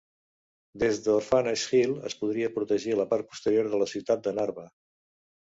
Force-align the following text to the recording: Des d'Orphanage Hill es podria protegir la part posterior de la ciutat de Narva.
Des 0.83 1.01
d'Orphanage 1.07 1.75
Hill 1.81 1.93
es 2.09 2.17
podria 2.23 2.49
protegir 2.57 2.97
la 3.03 3.07
part 3.15 3.29
posterior 3.35 3.73
de 3.75 3.83
la 3.83 3.89
ciutat 3.95 4.25
de 4.31 4.35
Narva. 4.43 4.69